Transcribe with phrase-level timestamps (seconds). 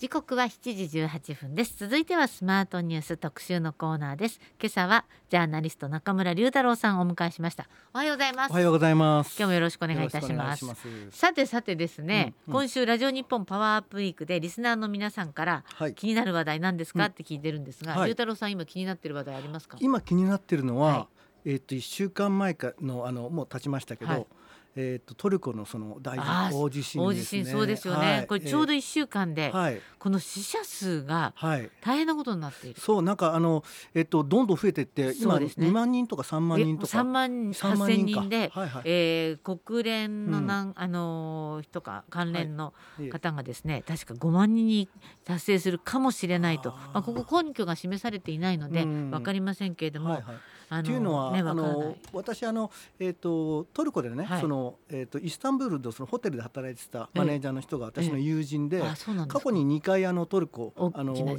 [0.00, 1.74] 時刻は7時18分です。
[1.76, 4.40] 続いてはスマートニュース特集のコーナーです。
[4.58, 7.68] 今朝はジャーナリスト中村龍太郎さんをお迎えしました。
[7.92, 8.50] おはようございます。
[8.50, 9.36] おはようございます。
[9.38, 10.64] 今日もよろしくお願いいたします。
[11.10, 19.76] さてさてですね、うんうん、今週ラジオ日本パワーアップウィークでリスナーの皆さんから、はい、気になる話題なんですか、って聞いてるんですが、龍、はい、太郎さん今気になってる話題ありますか？
[19.82, 21.08] 今気になってるのは、は
[21.44, 24.26] い、えっ、と一週間前かのあのもう経ちましたけど、
[24.76, 36.98] えーと、トルコのその大大地震、ね、大地震そうですよね、はい、これちょうど1週間で、はい、この死者数が大変なことになっている、はい、そうなんかあの、えーと、どんどん増えていって今2万人とか3万人とか。
[37.00, 42.72] 3万8000人で、はいはい、えー、国連のなん、うん、あのとか関連の
[43.10, 44.88] 方がですね、確か5万人に
[45.24, 46.70] 達成するかもしれないと。
[46.70, 50.10] まあ、ここ根拠が示されていないので分かりませんけれども。
[50.10, 50.36] はいはい
[50.84, 61.36] というのは、ね、あの私あの、えーと、トルコでね、はい、そのえーと、イスタンブールのそのホテルで働いてたマネージャーの人が私の友人で、えー、過去に2回あのトルコあの、ね、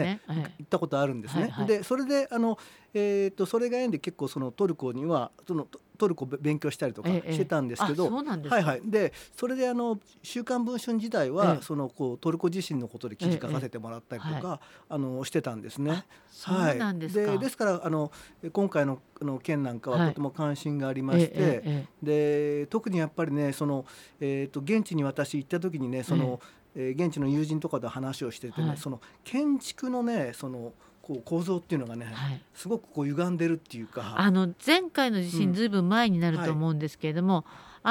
[0.00, 1.42] ね、はい、行ったことあるんですね。
[1.42, 2.58] はいはい、でそれであの、
[2.94, 5.66] えーと、それが縁で結構そのトルコにはその
[5.98, 8.80] トルコ勉強したりとかしてたんですけど、ええ、はいはい。
[8.84, 16.04] でそれであの週刊文春時代は、え、そのこうトルコ地震のことで記事書かせてもらったりとか、はい、あのしてたんですね。
[16.44, 18.12] はい、でですからあの
[18.52, 23.84] 今回のの件なんかはとても関心がありまして、で特にやっぱりねその、
[24.20, 26.40] えーと、現地に私行った時にねその、
[26.76, 30.72] えー、現地の友人とかで話をしててね、はい、その建築のねその
[31.08, 34.14] こう構造っていうのがね、はい、すごくこう歪んでるっていうか。
[34.18, 37.44] あの前回の地震ずいぶん前になると思うんですけれども、うんはい、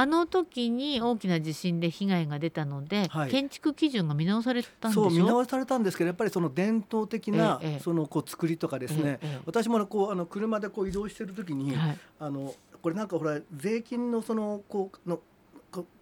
[0.03, 11.75] あの時に大きな地震で被害が出たので、はい、建築基準が見直されたんでそう見直されたんですけどやっぱりその伝統的な、ええ、そのこう作りとかですね、え、私もこうあの車でこう移動してる時に、
[12.19, 15.19] あのこれなんかほら税金のそのこうの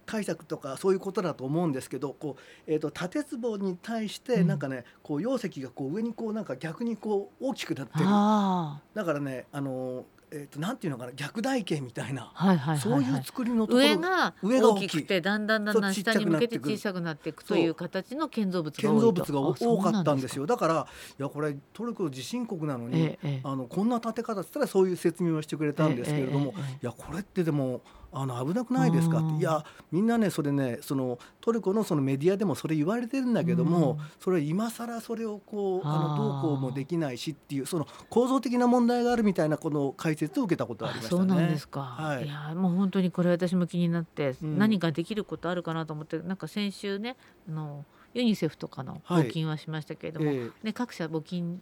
[0.06, 8.04] 解釈とかそういうことだと思うんですけどこう、えーと、縦壺に対してなんかね、うん、こう容積がこう上にこうなんか逆にこう大きくなってる。
[8.04, 20.46] だからねあのえー、となんていうのかな逆台形みたいな、はいはい、そういう作りのところ上が大きくてだんだんだんだん下に向けて小さくなっていくという形の建造物が建造物が多かったんですよ。
[20.46, 20.86] だから
[21.18, 29.18] いやこれトルコ地震国なのに、ええ、あのこんな建て方っつったらそういう説明をしてくれたんですけれども、え、いやこれってでもあの危なくないですか？
[29.18, 41.18] っていやみんなねそれねそのトルコのそのメディアでもそれ言われてるんだけども、それ今更それをこうあのどうこうもできないしっていうその構造的な問題があるみたいなこの解説を受けたことありましたね。
[41.18, 47.16] そうなんですか、はい、いやもう本当にこれ私も気になって、何かできることあるかなと思ってなんか先週ね
[47.48, 47.84] あの
[48.14, 50.38] ユニセフとかの募金はしましたけれども、はいえ。
[50.40, 51.60] ー、ね、各社募金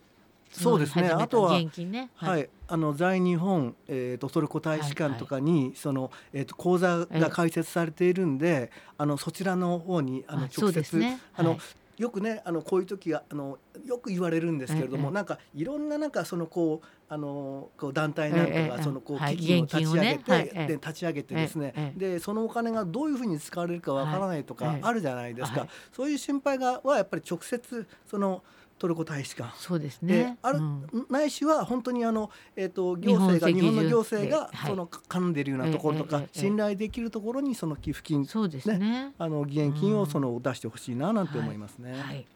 [0.55, 1.09] そうですね。
[1.09, 11.59] あとは、ね、はい、あの在日本、えーと、トルコ大使館とかに、はいはい、そのえっ、ー、と講座が開設されているんで、あのそちらの方にあの直接、ね、あの、はい、
[11.99, 28.43] よくねあのこういう時があのよく言われるんですけれども、ええ、なんかいろんななんかそのこうあのこう団体なんかがそのこう基金を立ち上げて、はいね、で立ち上げてですね、え、でそのお金がどういうふうに使われるかわからないとかあるじゃないですか、そういう心配がはやっぱり直接その
[28.85, 29.51] トルコ大使館。
[29.57, 41.93] そうですね、ある、うん、ないしは本当にあの、えーと、行政が日本の行政がその噛んでいるようなところとか、信頼できるところにその寄付金そうですね、ね、あの義援金をその出してほしいななんて思いますね。
[41.93, 42.27] はいはい、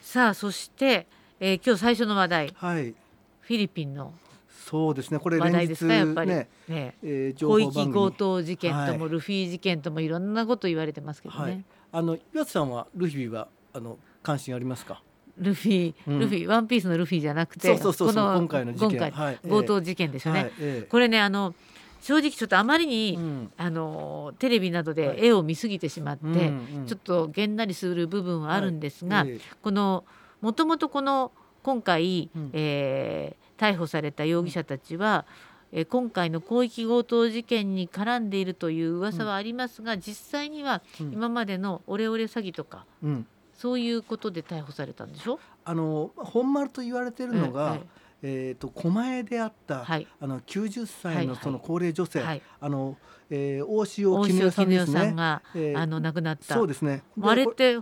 [0.00, 1.08] さあそして、
[1.40, 2.94] えー、今日最初の話題、はい、
[3.40, 4.14] フィリピンの
[4.48, 5.18] そうですね。
[5.18, 6.30] これ連日ねやっぱり。
[6.30, 11.40] ね、ねえー、広域強盗事件とも、ルフィ事件ともいろんなこと言われてますけどね。
[11.40, 15.02] はい、あの岩津さんはルフィはあの関心ありますか？
[15.40, 19.10] ルフィ、うん、ルフィワンピースのルフィじゃなくてこの今回の事件。
[19.10, 20.52] はい、強盗事件ですよね、はい。
[20.60, 21.54] えこれねあの
[22.00, 29.30] 正直ちょっとあまりに、うん、あのテレビなどで絵を見すぎてしまって、はい、ちょっとげんなりする部分はあるんですが、はい。
[29.30, 30.04] え、この
[30.40, 35.26] もともとこの今回、うん、えー、逮捕された容疑者たちは、
[35.72, 43.26] え今回の広域強盗事件に絡んでいるという噂はありますが、実際には今までのオレオレ詐欺とか、うん
[43.60, 45.38] そういうことで逮捕されたんでしょ？
[45.66, 47.76] あの本丸と言われているのが、
[48.22, 52.96] えーと、狛江であった、はい、あの90歳のその高齢女性、はいはい、あの
[53.28, 55.12] えー、大塩絹代さんですね。
[55.12, 56.54] が、えー、あの亡くなった。
[56.54, 57.02] そうですね。
[57.20, 57.78] あれって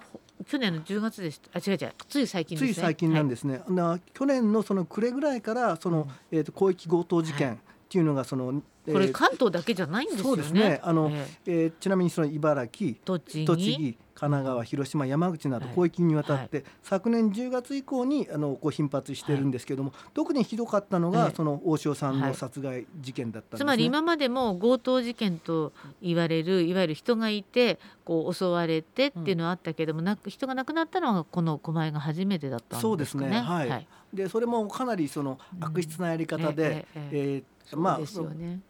[0.46, 1.50] 去年の10月でした。
[1.54, 1.92] あ違う違う。
[2.08, 3.62] つい最近、ね、つい最近なんですね。
[3.68, 8.62] はい、去年のその暮れぐらいからその、うん、えっ、ー、と広域強盗事件っていうのがその
[8.92, 10.28] これ関東だけじゃないんですよね。
[10.28, 10.80] そうですね。
[10.82, 32.80] あの、えー、えー、ちなみにその茨城、栃木、神奈川広島山口など広域にわたって、昨年10月以降にあのこう頻発してるんですけども、特にひどかったのが、その大塩さんの殺害事件だったんです、ね、つまり今までも強盗事件と言われるいわゆる人がいてこう襲われてっていうのはあったけども、うん、な人が亡くなったのはこの狛江が初めてだったんですかね。
[32.80, 33.40] そうですね。
[33.40, 37.44] はい、はい、でそれもかなりその悪質なやり方で、うん、えええー
[37.76, 38.04] まあ、ね、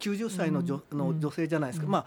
[0.00, 2.06] 90歳の女,、の女性じゃないですか、まあ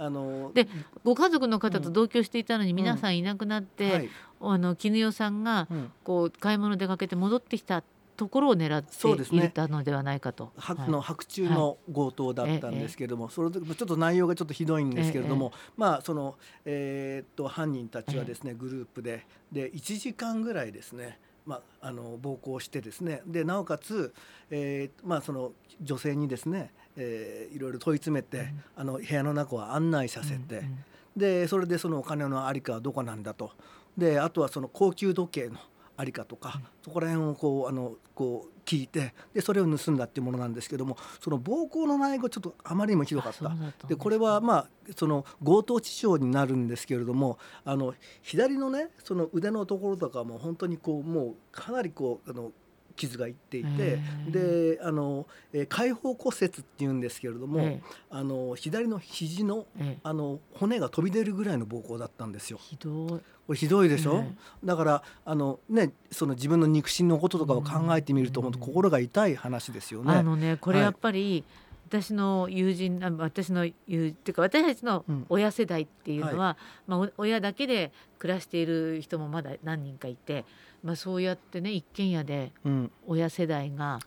[0.00, 0.68] あので
[1.02, 4.08] ご家族の方と同居していたのに皆さんいなくなって、はい、
[4.40, 5.66] あの絹代さんが
[6.04, 7.82] こう買い物出かけて戻ってきた
[8.16, 10.52] ところを狙っていたのではないかと。
[10.56, 21.18] ね、の白昼の強盗だったんですけれども、はい、それちょっと内容がちょっとひどいんですけれども、まあそのえー、っと犯人たちはですね、グループでで1時間ぐらいですね。
[21.48, 23.22] まあ、あの暴行してですね。
[23.26, 24.12] でなおかつ、
[24.50, 30.84] えーまあ、その女性にですね、えー、いろいろ問い詰めて、うん、あの部屋の中を案内させて、うんうん、
[31.16, 33.52] でそれでそのお金の在りかはどこなんだと。
[33.96, 35.56] であとはその高級時計の
[35.96, 43.50] ありかとか、そこら辺をこうあのこう聞いてでそれを盗んだっていうものなんですけどもその暴行の内容がちょっとあまりにもひどかった。
[43.86, 52.52] でこれはまあその強盗致傷になるんですけれどもあの左のねその腕のところとかも本当にこうもうかなりこうあの
[52.98, 57.80] 傷がいっていてであの、えー、開放骨折っていうんですけれども、
[58.10, 59.66] あの左の肘の、
[60.02, 62.58] あの骨が飛び出るぐらいの暴行だったんですよ。
[63.48, 64.24] これひどいでしょ、
[64.62, 70.12] だからあの、ね、その自分の肉親のこととかを考えてみると、本当心が痛い話ですよね。
[70.12, 71.44] あのねこれやっぱり、はい
[71.88, 76.56] 私の友人私の友っていうか私たちの親世代っていうのは、うんはい、
[76.86, 80.44] まあ、親だけで暮らしている人もまだ何人かいて、
[80.84, 82.52] まあ、そうやってね一軒家で
[83.06, 84.00] 親世代が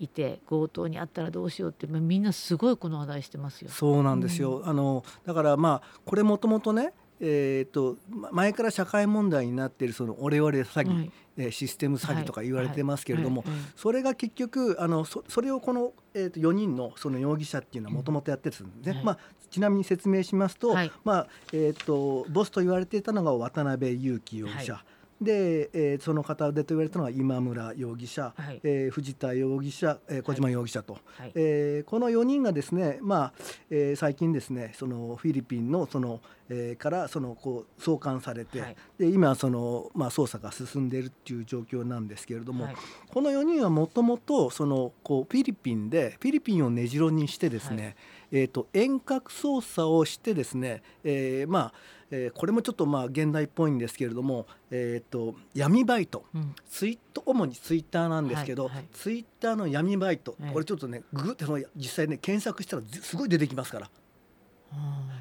[0.00, 0.08] い。
[0.08, 3.70] て、うんはい、強盗にあったらどうしようって、まあ、みんなすごいこの話題してますよ。
[3.70, 6.92] そうなんですよ、うん、あのだからまあこれもともとね
[7.24, 7.96] えーと、
[8.32, 11.10] 前から社会問題になっているそのオレオレ詐欺、
[11.40, 13.44] はい、システム詐欺とか言われてますけれども、
[13.76, 24.84] それが結局あのそそれをこの、えーと、4人のその容疑者っていうのはもともとやってるんですね、はい、まあ、ちなみに説明しますとはい、まあえーと、ボスと言われていたのが渡辺裕樹容疑者。
[25.22, 33.32] で、えー、その片腕と言われたのは今村容疑者、はい、えー、藤田容疑者、えー、小島容疑者と、はい、えー、この4人がですね、まあ
[33.70, 42.74] えー、最近ですねそのフィリピンのその、えー、からそのこう送還されて、はい、で今その、まあ、捜査が進んでいるっていう状況なんですけれども、はい、
[43.12, 47.96] この4人はもともとそのこうフィリピンでフィリピンを根城にしてですね、
[48.30, 51.72] えーと、遠隔操作をしてですね、えー、まあ
[52.14, 63.90] えー、これもちょっとまあ現代っぽいんですけれども、えーと、闇バイト、うん、ツイット主にツイッターなんですけど、はいはい、ツイッターの闇バイト、これちょっとねググってその実際ね検索したらすごい出てきますから。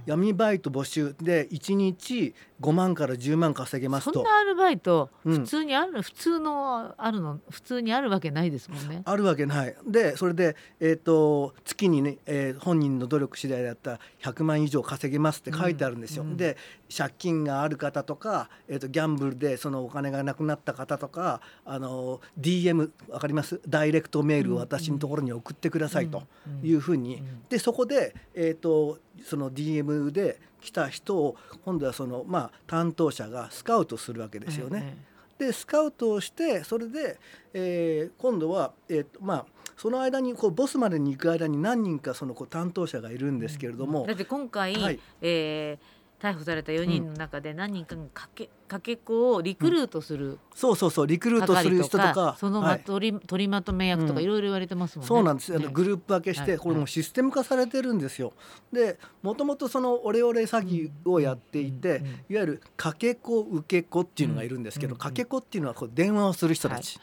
[0.05, 1.15] 闇バイト募集。
[1.21, 4.13] で1日5万から10万稼げますと。
[4.13, 9.01] そんなアルバイト、普通にある普通のあるの普通にあるわけないですもんね。
[9.03, 9.75] あるわけない。
[9.85, 16.55] でそれで、えーと、月にね、えー、本人の努力次第だったら100万以上稼げますって書いてあるんですよ、うんうん、で
[16.95, 23.59] 借金がある方とか、えーと、ギャンブルでそのお金がなくなった方とかあの DM 分かります？
[23.67, 26.23] ダイレクトメールを私のところに送ってくださいと
[26.63, 31.35] いうふうに、でそこで、えーとその DM で来た人を
[31.65, 34.97] 今度はその、まあ、担当者がスカウトするわけですよね。
[35.37, 37.17] でスカウトをしてそれで、
[37.53, 44.05] えー、今度は、えーとまあ、その間にこうボスまでに行く間に何人かそのこう担当者がいるんですけれども。
[44.05, 58.33] だって今回、はい、えー逮捕された4人の中で何人かがかけかけ子をリクルートする、うん、そうそうそうリクルートする人とかそのま、取り取りまとめ役とかいろいろ言われてますもんね、そうなんですあのグループ分けして、これもシステム化されてるんですよ。
[58.71, 66.99] でもともとそのオレオレ詐欺をやっていて、いわゆるかけ子受け子っていうのがいるんですけど、かけ子っていうのはこう電話をする人たち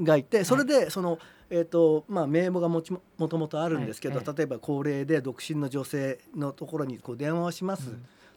[0.00, 1.18] がいて、それでその、
[1.48, 7.94] えーとまあ、名簿がもちもともとあるんですけど、例えば高齢で独身の女性のところにこう電話をします。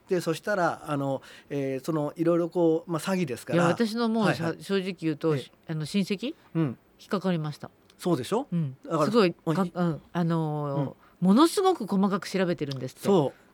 [0.08, 3.64] でそしたらあの、えー、そのいろいろこう、まあ、詐欺ですから。
[3.64, 5.36] 私のもう、はいはい、正直言うと、
[5.68, 7.70] あの親戚、うん、引っかかりました。
[7.98, 13.02] そうでしょ、うん、だからすごいか、うん、あのー、ものすごく細かく調べてるんですって。
[13.04, 13.46] そう。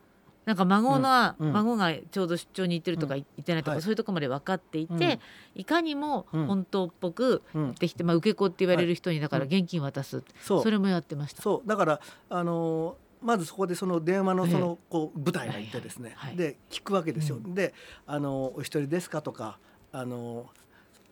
[0.45, 5.21] なんか孫の、うん、孫がちょうど出張に行ってるとか行ってないとか、うん、そういうところまで分かっていて、
[5.55, 7.43] いかにも本当っぽく
[7.79, 11.43] できて、まあ、受け子って言われる人にだから現金渡す、それもやってました。
[11.43, 11.69] そう。
[11.69, 17.39] だからあのーまずそこでその電話のそのこう舞台がいてですね、で聞くわけですよ。
[17.45, 17.75] で
[18.07, 19.59] あの「お一人ですか?」とか
[19.93, 20.51] あの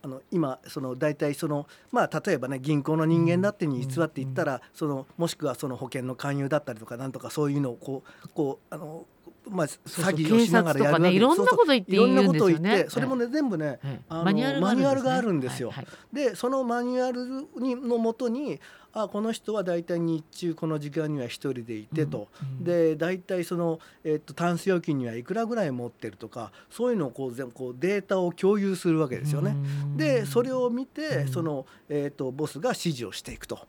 [0.02, 9.06] あの今その大体そのまあ例えばね銀行の人間だってに偽って言ったらそのもしくはその保険の勧誘だったりとかなんとかそういうのをこうこうあの
[9.50, 13.78] まあ、詐欺をしながらやるね、いろんなこと言っていろんなこと言ってそれもね全部ね、
[14.08, 15.72] マニュアルがあるんですよ。
[16.12, 18.60] でそのマニュアルにのもとに
[18.92, 22.28] あこの人は大体日中この時間には1人でいてと、
[22.60, 29.56] で大体その、えっとタンス預金にはいくらぐらい持ってるとかそういうのをこう全こうデータを共有するわけですよね。
[29.96, 33.60] でそれを見てその、えっとボスが指示をしていくと。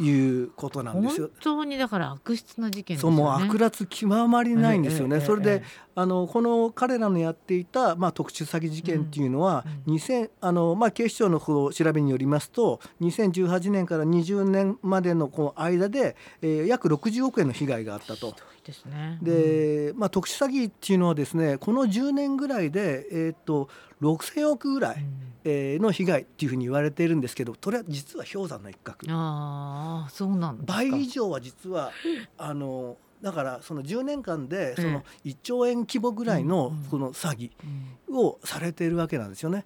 [0.00, 1.28] いうことなんですよ。
[1.28, 5.16] 本当にだから悪質な事件、ね、そうもう悪辣極まりないんですよね。
[5.16, 5.62] ええそれで、
[5.94, 18.34] あのこの彼らのやっていたまあ特殊詐欺事件っていうのは、うん、2000あのまあ警視庁の調べによりますと、2018年から20年までのこの間で、えー、約60億円の被害があったと。
[18.64, 19.18] ですね。
[19.22, 23.68] で、まあ特殊詐欺っていうのはですね、この10年ぐらいでえっ、と
[24.00, 25.04] 6,000億ぐらい、うん、
[25.44, 29.06] えー、の被害っていうふうに言われているんですけど、それは実は氷山の一角。
[29.10, 31.92] ああ、そうなん倍以上は実は
[32.38, 39.64] あのだからその10年間でその1兆円規模ぐらいのこの詐欺をされているわけなんですよね。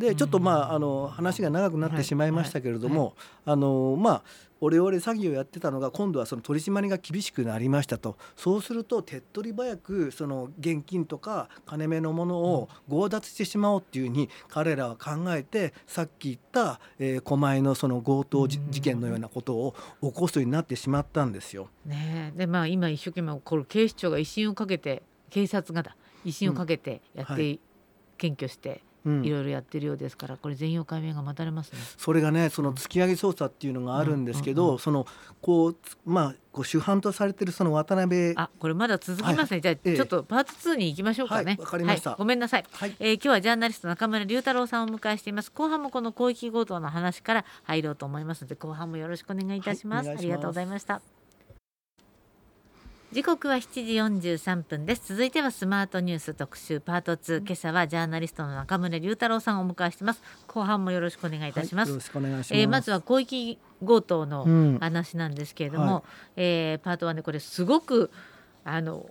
[0.00, 3.14] でちょっとまああの話が長くなってしまいましたけれども、
[3.44, 4.22] あのまあ
[4.62, 8.16] オレオレ詐欺をやってたのが今度はその取り締まりが厳しくなりましたと。
[8.34, 21.68] そうすると手っ取り早くその現金とか金目のものを強奪してしまおうっていうふうに彼らは考えてさっき言った、えー、狛江のその強盗事件のようなことを起こすようになってしまったんですよ。
[21.84, 27.60] ねでまあ今一生懸命これ警視庁が威信をかけて警察がだ威信をかけてやって、うんはい、
[28.18, 31.78] 検挙していろいろやってるようですから、これ全容解明が待たれますね。
[31.96, 35.06] それがねその突き上げ捜査っていうのがあるんですけど、その
[35.40, 41.56] こうまあこう主犯とされてるその渡辺あこれまだ続きますね、はい、じゃあ、ええ、ちょっとパート2に行きましょうかね。
[41.58, 45.50] わ、はい、かりました、はい、ごめんなさい、はい、えー、今日はジャーナリスト中村龍太郎さんをお迎えしています。
[45.52, 51.00] 後半もこの広域強盗の話から入ろうと思いますので後半もよろしくお願いいたします,、ありがとうございました
[53.12, 55.08] 時刻は7時43分です。
[55.08, 60.22] 続いてはスマートニュース特集パート2今朝はジャーナリストの中村龍太郎さんをお迎えしてます。
[60.46, 66.02] 後半もよろしくお願いいたします、はい、よろしくお願いします、えー、まずは広域強盗の話なんですけれども、うんはい、
[66.36, 68.12] えー、パート1でこれすごく
[68.62, 69.04] あの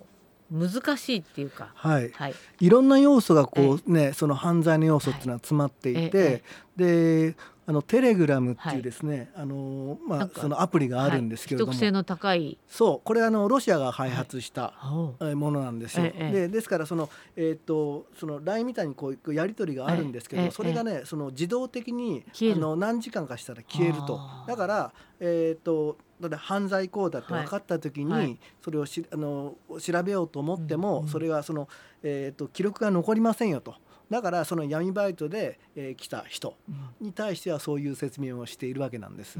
[0.51, 6.43] 難しいっていうか、はい、はい、いろんな要素がこうね、その犯罪の要素っていうのは詰まっていて、
[6.75, 7.35] で
[7.69, 12.57] あのテレグラムっていうですね、はい、あのまあそのアプリがあるんですけれども、はい、性の高い。
[12.67, 13.01] そう。
[13.05, 16.05] これあのロシアが開発したものなんですよ。
[16.05, 24.19] はい、でですからそのえっ、ー、とその LINE みたいにこうやり取りがあるんですけど、それがねその自動的にあの何時間かしたら消えると。
[24.47, 25.95] だからえっ、ー、と
[26.27, 31.69] だ犯罪行為だって分かった時に、それをしあの調べようと思っても、それはその、
[32.03, 33.75] えーと記録が残りませんよと。
[34.09, 36.55] だからその闇バイトで、えー、来た人
[36.99, 39.37] に対してはそういう説明をしているわけなんです。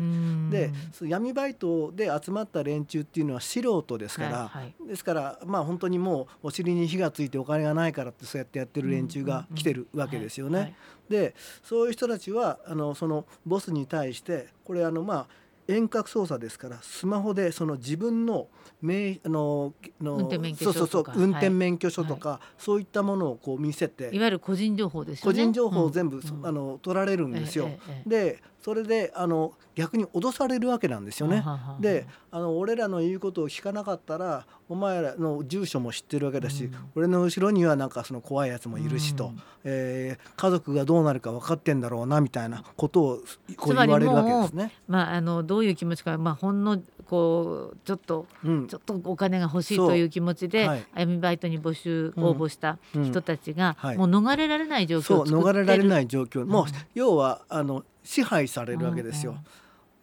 [0.51, 0.71] で
[1.01, 10.75] 闇バイトで集まった連中っていうのは素人ですから、はいはい、ですからまあ本当にもうお尻に火がついてお金がないからってそうやってやってる連中が来てるわけですよね。
[11.09, 11.33] で
[11.63, 15.27] そういう人たちはあのそのボスに対してこれあのまあ
[15.69, 18.47] 遠隔操作ですからスマホでその自分の
[18.81, 21.13] 名あのの運転免許証とか。
[21.15, 25.33] 運転免許証とか、はい、そういったものをこう見せていわゆる個人情報ですよね。
[25.33, 27.65] 個人情報を全部、うん、あの取られるんですよ。
[27.67, 31.43] えええ、でそれであの逆に脅されるわけなんですよね。
[31.79, 43.19] であの俺らの言うことを聞かなかったらお前らの住所も知ってるわけだし、うん、俺の後ろにはなんかその怖いやつもいるしと、うん、えー、家族がどうなるか分かってんだろうなみたいなことを
[43.55, 44.73] こう言われるわけですね。
[44.87, 59.33] まあ、あのどういう気持ちか、まあ、ほんのこうちょっと、うん、ちょっとお金が欲しいという気持ちで、はい、闇バイトに募集応募した人たちが、もう逃れられない状況を逃れられない状況、もう要はあの支配されるわけですよ。
[59.33, 59.43] うんうん。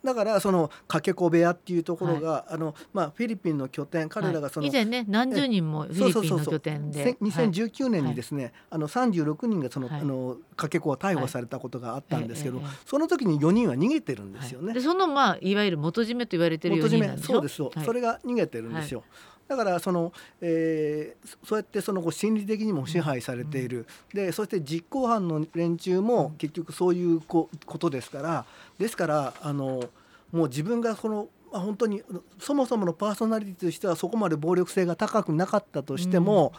[0.04, 7.16] だからそのかけ子部屋っていうところが、はい、あのまあフィリピンの拠点彼らがその、はい、以前ね何十人もフィリピンの拠点で。
[7.20, 14.72] 2019年にですね、はい、あの36人がその、あのかけ子は逮捕されたことがあったんですけど、その時に4人は逃げてるんですよね。
[14.72, 19.02] でそのまあいわゆる元締めと言われてる4人なんでそうですそう、それが逃げてるんですよ。
[19.48, 28.44] だからその、えー、そうやってそのこう心理的にも支配されている、うん、でそして実行犯の連中も結局そういうこことですから。
[28.78, 29.84] ですからあの
[30.32, 32.02] もう自分がそのまあ、本当に
[32.38, 36.52] そもそものパーソナリティとしてはそこまで暴力性が高くなかったとしても、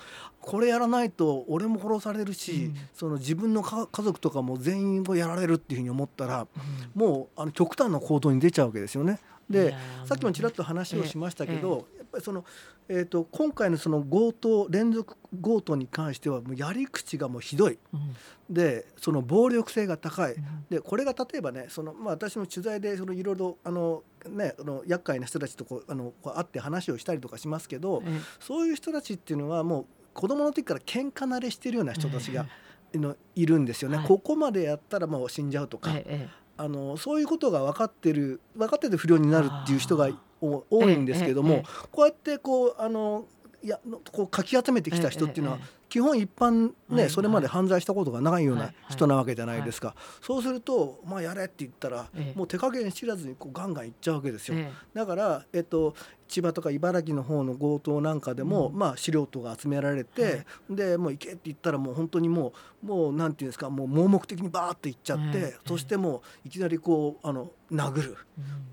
[0.43, 6.47] うん、これやらないと俺も殺されるし、うん、その自分の家族とかも全員をやられるっていうふうに思ったら、
[6.95, 9.19] うん、もうあの極端な行動に出ちゃうわけですよね。
[9.49, 9.73] で
[10.05, 12.43] さっきもちらっと話をしましたけど、やっぱりその、
[12.89, 18.15] えーと、今回のその強盗連続強盗に関してはもうやり口がもうひどい、うん、
[18.49, 28.01] でその暴力性が高い、うん、でこれが例えばねその、まあ、私も取材でいろいろあの、ね、あの厄介な人たちとこうあのこう会って話をしたりとかしますけど、
[28.39, 32.47] そういう人たちっていうのはもう子供の時から喧嘩慣れしてるような人たちが、
[32.93, 40.09] のいるんですよね、はい、ここまでやったらもう死んじゃうとか、ええ、あのそういうことが分かってる分かってて不良になるっていう人が
[40.41, 43.25] 多いんですけども、え、こうやってこうあの
[43.63, 43.79] いや
[44.11, 54.57] こうかき集めてきた人っていうのは、基本一般ね、それまで犯罪したことがないような人なわけじゃないですか、そうすると「まあ、やれ」って言ったら、もう手加減知らずにこうガンガンいっちゃうわけですよ、
[54.93, 55.95] だから、えっと、
[56.27, 62.53] 千葉とか茨城の方の強盗なんかでも、まあ、素人が集められて、でもう行けって言ったらもう本当にも
[62.83, 68.17] うもうなんていうんですかもう盲目的にバーって行っちゃって、そしてもういきなりこうあの殴る、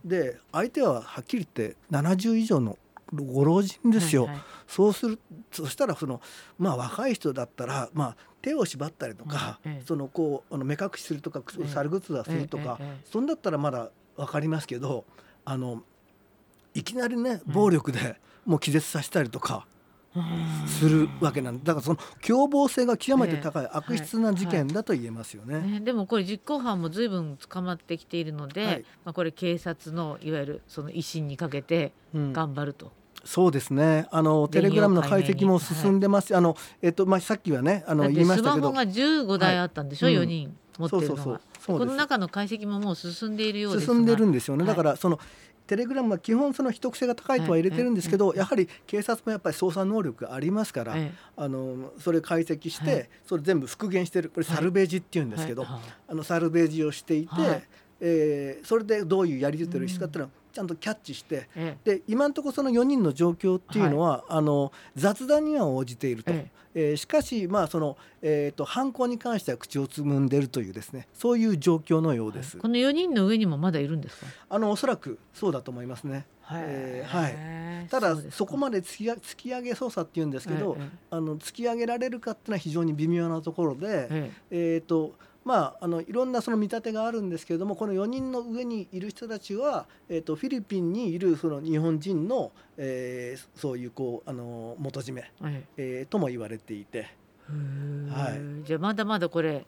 [0.05, 2.79] で相手ははっきり言って70以上の
[3.23, 5.21] ご老人ですよ、はいはい、そうする
[5.53, 6.21] そしたらその、
[6.59, 15.05] まあ、若い人だったら、まあ、手を縛ったりとか、ええ、そのこうあの目隠しするとか猿ぐつはするとか、え、そんだったらまだ分かりますけど
[15.45, 15.83] あの
[16.75, 19.67] いきなりね暴力でもう気絶させたりとか。
[20.69, 25.55] するわけなんだからその凶暴性が極めて高い悪質な事件だと言えますよね。
[25.55, 32.87] はいはいね、でもこれ実行犯も随分捕まってきているので、はい、まあ、これ警察のいわゆるその威信にかけて頑張ると。
[32.87, 32.93] うん
[33.25, 34.07] そうですね。
[34.11, 36.33] あのテレグラムの解析も進んでます。
[36.33, 40.57] はい、あのえっとまあさっきはねあの言いましたけど、スマホが15台あったんでしょ、はい、4人。
[40.79, 41.23] 持ってるのが。
[41.23, 44.67] そうそうそうこの中の解析ももう進んでいるようです進んでるんですよね。
[44.67, 45.19] だからその
[45.67, 50.95] テレグラムは基本その秘匿性が高いとは入れてるんですけど、やはり警察もやっぱり捜査能力がありますから、
[51.37, 54.29] あのそれ解析して、それ全部復元してる。
[54.29, 55.81] これサルベージっていうんですけど、あ
[56.15, 57.33] のサルベージをしていて、
[58.01, 66.93] えー、それでどういうやり取りをしたっていうのはちゃんとキャッチして、ええ、で今のところその4人の状況っていうのは、はい、あの雑談には応じていると、ええ。
[66.95, 74.27] ー、しかし、まあそのえーと、犯行に関しては口をつむんでるというですねそういう状況のようです、はい、この4人の上にもまだいるんですか？
[74.49, 76.27] あのおそらくそうだと思いますね。
[76.43, 80.77] はい、えー、はい、ただそこまで突き突き上げ捜査っていうんですけど、
[81.11, 84.31] あの突き上げられるかっていうのは非常に微妙なところで、え。
[84.51, 85.15] えーと
[85.45, 97.11] まあ、あのいろんなその見立てがあるんですけれどもこの4人の上にいる人たちは、えーと、フィリピンにいるその日本人の、えー、そういうこうあの元締め、はい、えー、とも言われていて、
[98.11, 98.31] は
[98.63, 99.67] い、じゃあまだまだこれ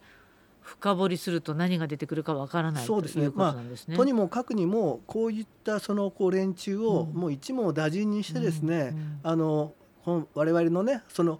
[0.63, 3.31] 深掘りすると何が出てくるかわからないそうですね。
[3.33, 9.73] まあ、とにもかくにもこういったそのこう連中をもう一網打尽にしてですね、うんうん、あの
[10.35, 11.39] 我々のねその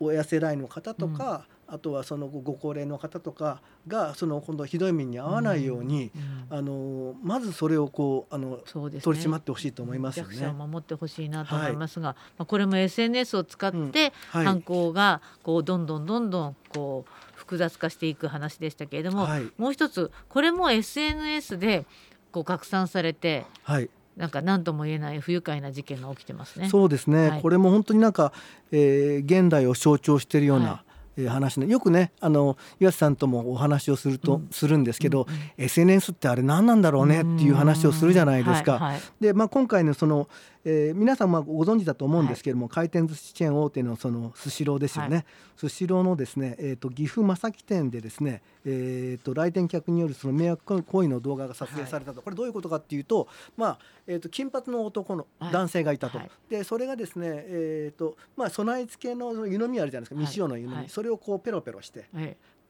[0.00, 10.52] 親世代の方とか、あとはそのご高齢の方とかがその今度ひどい目に遭わないように、うんうん、あのまずそれをこうあの、ね、取り締まってほしいと思いますよね。
[10.52, 21.86] 守ってほしいなと思いますが、はい、まあ、これも SNS を使って犯行がこうどんどんどんどんこう複雑化していく話でしたけれども、はい、もう一つこれも SNS で
[22.30, 26.68] こう拡散されて、はい、なんか何とも言えない不愉快な事件が起きてますね。
[26.68, 27.30] そうですね。
[27.30, 28.32] はい、これも本当になんか、
[28.70, 30.84] えー、現代を象徴しているような、
[31.28, 38.72] 話ねよくねあの岩瀬さんともお話をすると、うん、するんですけど、うん、SNS ってあれ何なんだろうねっていう話をするじゃないですか。
[38.72, 40.28] はいはい、で、まあ、今回のその
[40.64, 60.14] えー、皆さんまあご存知だと思うんですけれども、はい、回転寿司チェーン大手のそのスシローですよね、スシローのですね、えーと、岐阜正木店でですね、えーと、来店客によるその迷惑行為の動画が撮影されたと、はい、これどういうことかっていうと,、まあえーと、金髪の男の男性がいたと、はい、でそれがですね、えーとまあ、備え付けの湯飲みあるじゃないですか。
[60.16, 62.06] 未使用の湯飲み、それをこうペロペロして。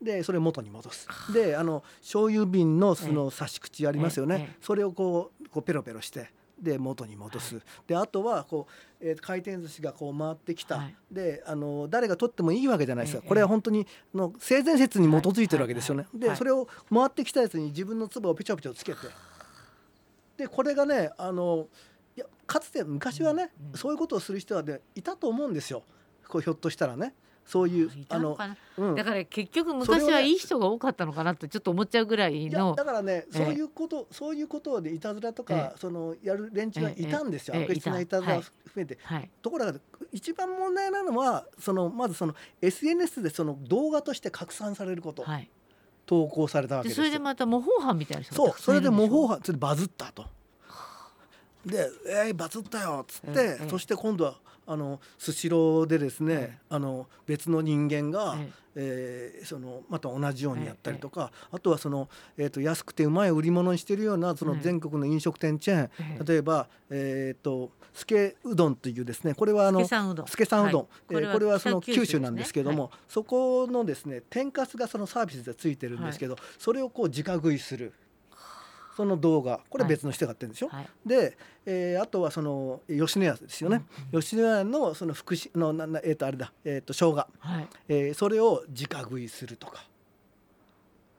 [0.03, 1.09] でそれを元に戻す。
[1.33, 6.31] であの醤油瓶のその差し口ありますよね、それをこうこうペロペロして
[6.61, 8.67] で元に戻す、はい、であとはこ
[9.01, 18.99] う、えー、回転寿司がこう回ってきた、はい、であの誰が取ってもいいわけじゃないですか、えー、これは本当にの性善説に基づいてるわけですよね、でそれを回ってきたやつに自分の唾をぺちょぺちょつけて。
[20.37, 21.69] でこれがねあの
[22.17, 25.85] いやかつて昔はね、うん、そういうことをする人は、ね、いたと思うんですよ。
[26.29, 27.15] こうひょっとしたらね。
[27.47, 28.39] そういうあの、
[28.79, 38.21] うん、だから結局昔はいい人が多かったのかなってちょっと思っちゃうぐらいのだからねそういうこと、そういうことでいたずらとか、そのやる連中がいたんですよ、悪質ないた。
[38.21, 39.75] ずら含めて、はい、ところが
[40.13, 45.49] 一番問題なのはそのまずその SNS でその動画として拡散されること、はい、
[46.07, 48.55] 投稿されたわけですそれでまた模倣犯みたいな人そう。
[48.59, 50.27] それで模倣犯それでバズったと。
[51.65, 58.37] で「えー、バズったよ」っつって、そして今度はあのスシローでですね、あの別の人間が、
[58.75, 69.81] えー、そのまた同じようにやったりとか、あとはその、えー、と安くてうまい売り物にしてるようなその全国の飲食店チェーン、例えば、えー、と助うどんというですねこれはあの
[70.27, 70.69] 助さん。
[70.69, 77.93] うどん、えー、これはその九州なんですけども、そこのですね天かすがそのサービスでついてるんですけど、それをこう直食いする。
[78.97, 79.61] その動画。
[79.69, 86.53] これ別の人がやってるんでしょ、はい、で、えー、あとはその吉野家ですよね、うんうん、吉野家のその福祉のななえっ、ー、とあれだ。
[86.65, 89.85] えっ、ー、と生姜、はい、えー、それを直食いするとか。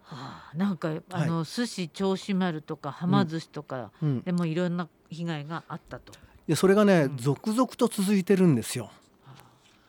[0.03, 6.13] はあ、なんかあの、はい、寿司銚子丸とかはま寿司とか、うん、でもいろんな被害があったと。
[6.13, 8.85] いやそれがね、うん、続々と続いてるんですよ。
[8.85, 8.91] は
[9.27, 9.43] あ、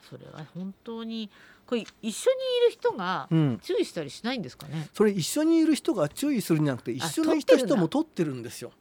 [0.09, 1.31] それは本当に
[1.67, 2.37] これ一緒に
[2.69, 3.29] いる人が
[3.63, 8.73] 注意したりしないんですかね、うん、それ一緒にいる人が注意するんじゃなくて一緒にいた人も撮ってるんですよ。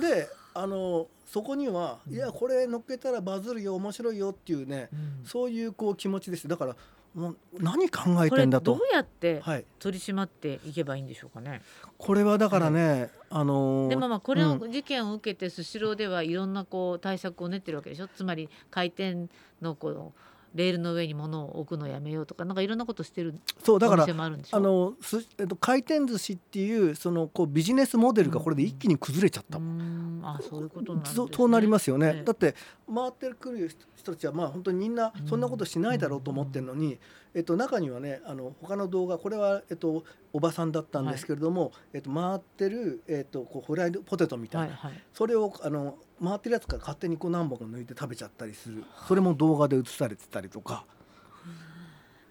[0.00, 6.76] であのそこには、いやこれ乗っけたらバズるよ面白いよっていうね、うん、そういうこう気持ちですだから
[7.14, 8.74] もう何考えてんだと。
[8.74, 9.42] どうやって
[9.78, 11.62] 取り締まっていけばいいんでしょうかね、はい、
[11.96, 18.08] これはだからね、はい、あのー、でもまあこれを、事件を受けてスシローではいろんなこう対策を練ってるわけでしょ？
[18.08, 19.28] つまり回転
[19.62, 20.12] のこの
[20.54, 32.54] レールの上に物を置くのやめようとかなんかいろんなことしてるそうだからあのす、えっと、回転寿司っていうそのこうビジネスモデルがこれで一気に崩れちゃった、うん、あそういうことなんです、ね、そうなりますよね、ねだって
[32.92, 36.98] 回ってくる人たちはまあ本当にみんなそんなことしないだろうと思ってるのに、
[37.34, 48.84] えっと、中にはねあの他の動画これは、えっと、おばさんだったんですけれども、はい、えっと、回ってる、えっと、こうフライドポテトみたいな、はいはい、それをあの回ってるやつから勝手にこう何本か抜いて食べちゃったりする。
[49.06, 50.84] それも動画で映されてたりとか。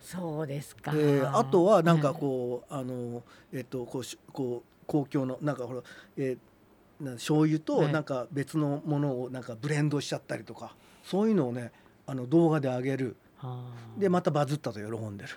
[0.02, 3.24] そうですか、えー、あとはなんかこう、はい、あの
[3.54, 5.82] えっとこうこう公共のなんかほら、
[6.18, 6.38] えー、な
[7.14, 11.72] 醤油となんか別のものをなんかブレンドしちゃったりとか、そういうのをね
[12.06, 13.16] あの動画で上げる。
[13.98, 15.30] でまたバズったと喜んでる。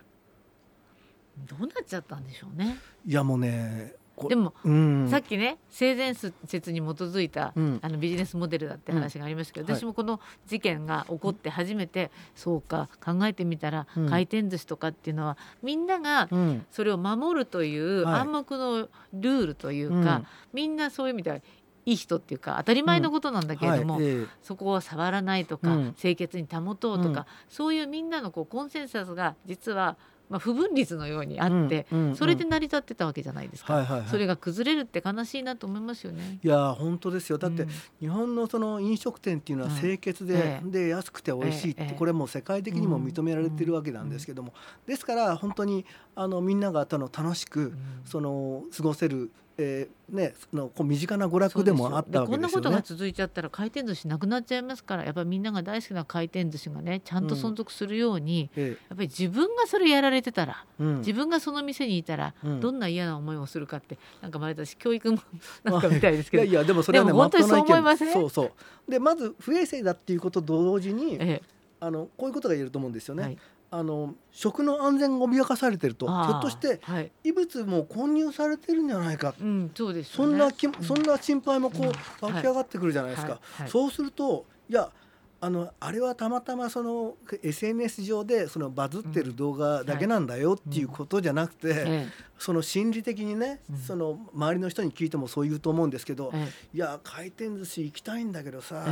[1.49, 2.77] どうなっちゃったんでしょうね。
[3.07, 3.95] いやもうね
[4.29, 16.29] でも、うん、さっきね性善説に基づいた、うん、あのビジネスモデルだって話がありましたけど、うん、私もこの事件が起こって初めて、そうか考えてみたら、回転寿司とかっていうのはみんなが
[16.71, 20.23] それを守るという暗黙のルールというか、
[20.53, 21.41] みんなそういう意味では
[21.87, 24.03] いい人っていうか当たり前のことなんだけれども、うん。
[24.03, 24.13] はい。
[24.13, 29.97] えー、そこを触らないとか、うん、清潔に保とうとか、うん、そういうみんなのこうコンセンサスが実は
[30.31, 36.39] まあ、不分率のようにあって、それで成り立ってたわけじゃないですか、はいはいはい、それが崩れるって悲しいなと思いますよね。
[36.43, 37.39] いや本当ですよ。
[37.39, 37.67] だって、
[38.01, 44.55] 日本のその飲食店っていうのは清潔で,、で安くて美味しいって、これも世界的にも認められてるわけなんですけども、
[44.87, 45.85] ですから本当に
[46.15, 47.73] あのみんなが楽しく、
[48.05, 52.33] その過ごせるえー、ね、そのこう身近な娯楽でもあったわけですよね。
[52.33, 65.19] こんなことが続いちゃったら回転寿司なくなっちゃいますからやっぱりみんなが大好きな回転寿司がねちゃんと存続するように、うん、やっぱり自分がそれやられてたら、うん、自分がその店にいたら、うん、どんな嫌な思いをするかってなんか前私教育も
[65.63, 68.45] なんかみたいですけど、いやいやでもそれはね本当にそう思いません、そうそ
[68.89, 68.91] う。
[68.91, 71.43] でまず不衛生だっていうことと同時に、ええ、
[71.79, 73.23] あのこういうことが言えると思うんですよね。
[73.23, 73.39] はい
[73.77, 83.41] あの食の安全が脅かされてるとひょっとして、はい、異物も混入されてるんじゃないか、うん、そうです、ね、そんなき、そんな心配もこう、湧き上がってくるじゃないですか。
[83.59, 84.93] はい、そうするといや
[85.41, 92.07] あのあれはたまたまその SNS 上でそのバズってる動画だけなんだよっていうことじゃなくて、
[92.39, 96.33] その心理的にね、その周りの人に聞いてもそう言うと思うんですけど、
[96.73, 98.87] いや回転寿司行きたいんだけどさ、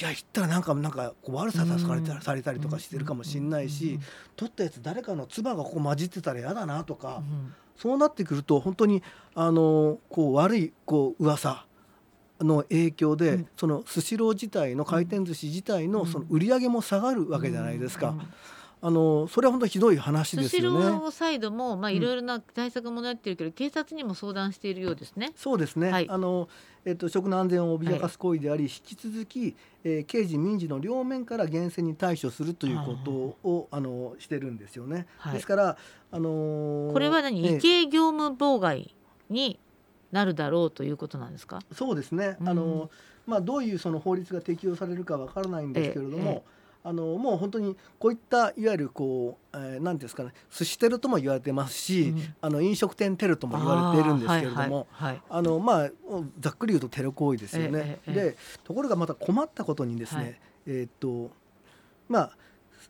[0.00, 4.00] いや言ったらなんかなんかこう悪さされたされたりとかしてるかもしんないし
[4.34, 7.22] 取ったやつ誰かの唾がここ混じってたら嫌だなとか、
[7.76, 9.04] そうなってくると本当に
[9.36, 11.64] あのこう悪いこう噂
[12.40, 18.14] の影響で、そのスシロー自体の回転寿司自体のその売り上げも下がるわけじゃないですか。
[18.86, 20.78] あのそれは本当ひどい話ですよね。
[20.78, 25.32] スシローサイドもまあいろいろな対策もなってるけど、うん、警察にも相談しているようですね。
[25.36, 25.90] そうですね。
[25.90, 26.50] はい、あの
[26.84, 33.10] えっと食の安全を脅かす行為であり、はい、引き続き、えー、刑事民事の両面から厳正に対処するということ
[33.48, 35.06] をあのしてるんですよね。
[35.16, 35.78] はい、ですから
[36.12, 38.94] あのー、これは何、違法業務妨害
[39.30, 39.58] に
[40.12, 41.60] なるだろうということなんですか？
[41.72, 42.36] そうですね。
[42.44, 42.90] あの
[43.26, 46.30] まあどういうその法律が適用されるかわからないんですけれども。
[46.30, 55.90] ええあのもう本当にこういったいわゆるこう、えー、なんですかね寿司テロとも言われてますし、うん、あの飲食店テロとも言われているんですけれどもあ、はいはい、あのまあ
[56.40, 58.00] ざっくり言うとテロ行為ですよね。
[58.06, 61.30] ええ、でところがまた困ったことにですね、はい、えー、っと
[62.06, 62.36] まあ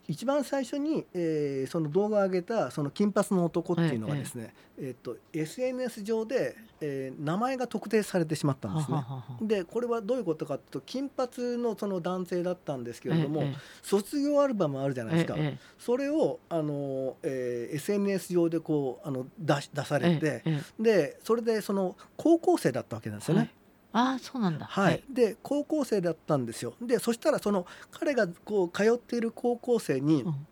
[0.07, 9.03] 一番最初に、えー、その動画を上げたその金髪の男っていうのがですね、えー、えー、と SNS 上で、えー、名前が特定されてしまったんですね。
[9.41, 20.43] でこれはどういうことかというと金髪のその男性だったんですけれども、えー、卒業アルバムあるじゃないですか、えー、それをあの、えー、SNS 上でこうあの出出されて、
[20.79, 23.39] でそれでその高校生だったわけなんですよね。
[23.39, 23.51] はい
[23.97, 26.73] あそうなんだ、はい、で高校生だったんですよ。
[26.81, 30.47] でそしたらその彼がこう通っている高校生に、うん、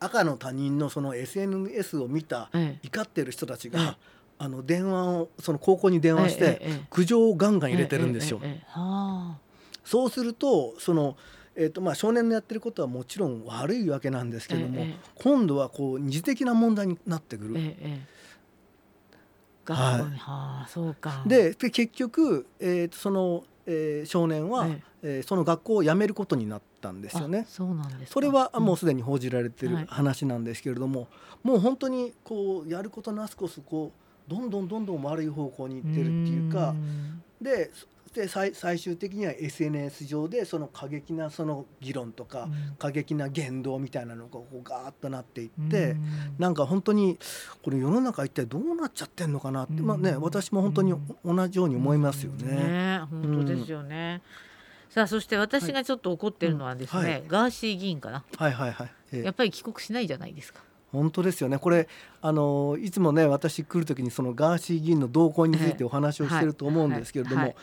[0.00, 2.50] 赤の他人のその SNS を見た、
[2.82, 3.96] 怒ってる人たちが、ええ、
[4.38, 8.40] あの電話をその高校に電話して、え、苦情をガンガン入れてるんですよ。
[9.84, 11.16] そうするとその
[11.54, 17.60] えーとまあ、少年のやってることはもちろん悪いわけなんですけども、今度はこう二次的な問題になってくる。
[19.64, 21.22] 学校に、はあ、そうか。
[21.26, 25.20] で結局、えー、その、えー、少年は、ええ。
[25.24, 27.46] ー、その学校を辞めることになったんですよね。
[27.48, 31.10] そうなんですそれはもうすでに報じられてる話なんですけれども、うんは
[31.44, 33.92] い、もう本当にこうやることなすこすこ
[34.28, 36.74] うどんどんどんどん悪い方向に行ってるっていうか
[37.40, 37.70] で
[38.14, 42.48] で最最終的には SNS 上でその過激なその議論とか、
[42.78, 45.96] 過激な言動みたいなのがこうガーッとなっていって、
[46.38, 47.18] なんか本当に
[47.62, 50.94] これ世の中一体どうなっちゃってんのかなって、まあね私も本当に
[51.24, 52.52] 同じように思いますよね。
[52.54, 54.20] ね本当ですよね、
[54.90, 60.60] さあそして私がちょっと怒ってるのはですね、ガーシー議員かな、はいはいはい、えー、やっぱり帰国しないじゃないですか。
[60.92, 61.58] 本当ですよね。
[61.58, 61.88] これ
[62.20, 67.54] あのいつもね私来る時にそのガーシー議員の動向についてお話をしてると思うんですけれども、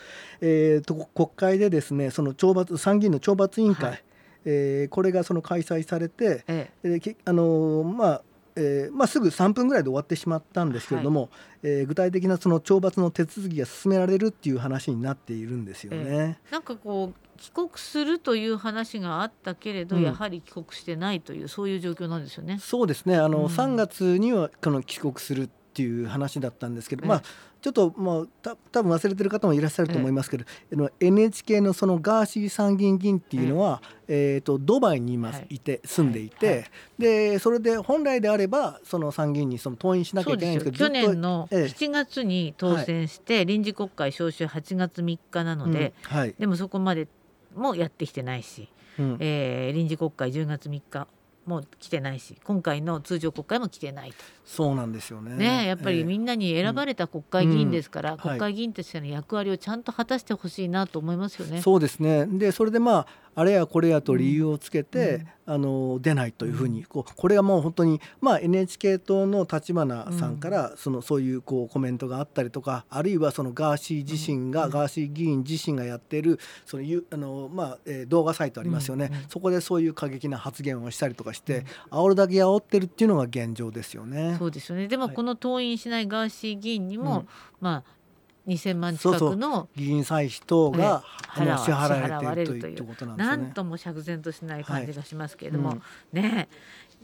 [0.41, 4.03] えー、と国会でですねその懲罰参議院の懲罰委員会、はい、
[4.45, 6.87] えー、これがその開催されて、ええ。
[6.89, 8.21] ー、あのまあ
[8.55, 11.29] えーまあ、すぐ3分ぐらいで終わってしまったんですけれども、はい、
[11.63, 16.37] えー、具体的なその懲罰の手続きが進められるっていう話になっているんですよね。
[16.45, 22.59] えー、なんかこう帰国するという話があったけれど、うん、やはり帰国してないというそういう状況なんですよね。
[22.61, 23.17] そうですね。
[23.17, 27.23] あの、うん、3月にはこの帰国するっていう話だったんですけど、まあ
[27.61, 36.65] ちょっとまあた多分忘れてる方もいらっしゃると思いますけど、ええ、NHK のそのガーシー参議院議員っていうのは、ええー、とドバイに今いて、住んでいて、
[36.97, 46.17] でそれで本来であればその参議院にその登院しなきゃいけないんですけど去年の7月に当選して、臨時国会召集8月3日なので、うん。
[46.17, 47.07] はい、でもそこまで
[47.55, 48.67] もやってきてないし、
[48.99, 51.07] うん、えー、臨時国会10月3日
[51.49, 54.15] も来てないし今回の通常国会も来てないと。
[54.45, 55.35] そうなんですよね。
[55.35, 61.61] ねやっぱりみんなに選ばれた国会議員ですから、えーうん、国会議員としての役割をちゃんと果たしてほしいなと思いますよね。
[61.61, 62.25] そうですね。
[62.25, 63.07] でそれでまあ
[63.39, 84.35] あれやこれやと理由をつけて、うん、あの出ないというふうにこうこれはもう本当に、まあ、NHK 党の立花さんからそのそういうこうコメントがあったりとかあるいはそのガーシー自身が、ガーシー議員自身がやっているそのあの、まあえー、動画サイトありますよね、そこでそういう過激な発言をしたりとかして、煽るだけ煽ってるっていうのが現状ですよね。
[84.37, 84.89] そうですよね。
[84.89, 87.25] でもこの登院しないガーシー議員にも、
[87.61, 87.98] まあ
[88.47, 91.03] 2000万近くの議員歳費等が、
[91.37, 93.37] えー、支払われるということなんですね。
[93.37, 95.79] なんとも釈然としない感じがしますけれども、はい。
[96.13, 96.49] うん、ね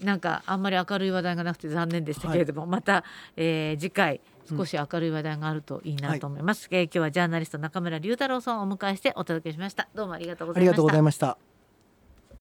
[0.04, 3.04] なんかあんまり明るい話題がなくて残念でしたけれども、はい、また、
[3.38, 4.20] えー、次回
[4.50, 6.76] 少し明るい話題があるといいなと思います、うん。
[6.76, 9.88] はい、えー、今日はジャーナリスト中村龍太郎さんをお迎えしてお届けしました。
[9.96, 10.70] どうもありがとうございました。
[10.72, 11.55] ありがとうございました